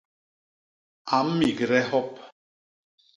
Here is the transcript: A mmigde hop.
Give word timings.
A 1.15 1.17
mmigde 1.27 1.79
hop. 1.89 2.09